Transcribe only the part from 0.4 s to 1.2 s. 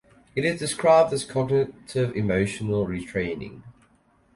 is described